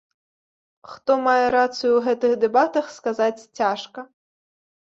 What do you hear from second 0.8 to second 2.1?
Хто мае рацыю ў